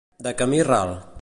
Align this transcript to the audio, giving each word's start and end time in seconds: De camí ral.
De 0.27 0.31
camí 0.39 0.63
ral. 0.69 0.95